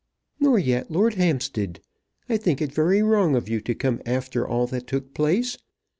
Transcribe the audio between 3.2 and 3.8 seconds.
of you to